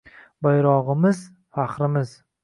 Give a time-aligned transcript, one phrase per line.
[0.45, 1.19] Bayrog‘imiz–
[1.59, 2.15] faxrimiz